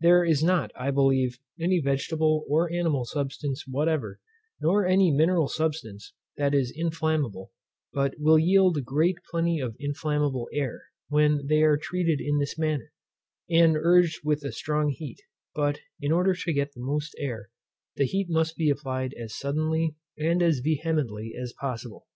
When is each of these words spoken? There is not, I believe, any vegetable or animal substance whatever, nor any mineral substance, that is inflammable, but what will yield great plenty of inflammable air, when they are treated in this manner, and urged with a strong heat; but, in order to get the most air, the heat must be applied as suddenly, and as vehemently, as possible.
There 0.00 0.24
is 0.24 0.42
not, 0.42 0.72
I 0.74 0.90
believe, 0.90 1.38
any 1.60 1.78
vegetable 1.78 2.44
or 2.48 2.68
animal 2.72 3.04
substance 3.04 3.62
whatever, 3.64 4.18
nor 4.60 4.84
any 4.84 5.12
mineral 5.12 5.46
substance, 5.46 6.14
that 6.36 6.52
is 6.52 6.72
inflammable, 6.76 7.52
but 7.92 8.14
what 8.16 8.18
will 8.18 8.38
yield 8.40 8.84
great 8.84 9.18
plenty 9.30 9.60
of 9.60 9.76
inflammable 9.78 10.48
air, 10.52 10.82
when 11.10 11.46
they 11.46 11.62
are 11.62 11.76
treated 11.76 12.20
in 12.20 12.40
this 12.40 12.58
manner, 12.58 12.92
and 13.48 13.76
urged 13.76 14.22
with 14.24 14.42
a 14.44 14.50
strong 14.50 14.88
heat; 14.88 15.20
but, 15.54 15.78
in 16.00 16.10
order 16.10 16.34
to 16.34 16.52
get 16.52 16.72
the 16.72 16.80
most 16.80 17.14
air, 17.16 17.50
the 17.94 18.04
heat 18.04 18.26
must 18.28 18.56
be 18.56 18.70
applied 18.70 19.14
as 19.14 19.38
suddenly, 19.38 19.94
and 20.18 20.42
as 20.42 20.58
vehemently, 20.58 21.34
as 21.40 21.52
possible. 21.52 22.08